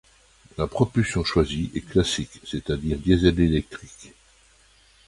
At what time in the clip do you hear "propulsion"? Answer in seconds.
0.65-1.23